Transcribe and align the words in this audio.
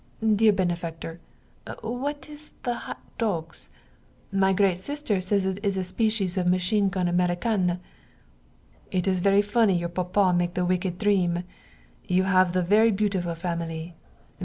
Dear 0.35 0.51
benefactor, 0.53 1.19
what 1.81 2.27
is 2.27 2.47
it 2.47 2.63
the 2.63 2.73
hot 2.73 3.01
dogs? 3.19 3.69
My 4.31 4.51
great 4.51 4.79
sister 4.79 5.21
say 5.21 5.35
it 5.35 5.63
is 5.63 5.77
a 5.77 5.83
species 5.83 6.37
of 6.37 6.47
machine 6.47 6.89
gun 6.89 7.07
American. 7.07 7.79
It 8.89 9.07
is 9.07 9.19
very 9.19 9.43
funny 9.43 9.77
your 9.77 9.89
Papa 9.89 10.33
make 10.35 10.55
the 10.55 10.65
wicked 10.65 10.97
dream! 10.97 11.43
You 12.07 12.23
have 12.23 12.53
the 12.53 12.63
very 12.63 12.89
beautiful 12.89 13.35
family. 13.35 13.93